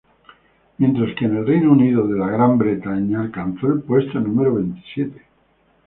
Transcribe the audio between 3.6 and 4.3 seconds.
el puesto